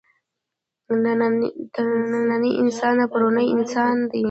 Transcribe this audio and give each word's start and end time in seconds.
نننی 2.27 2.51
انسان 2.61 2.97
پروني 3.11 3.45
انسان 3.53 3.95
دی. 4.11 4.19